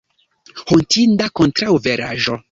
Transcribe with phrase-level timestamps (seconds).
[0.71, 2.39] Hontinda kontraŭveraĵo!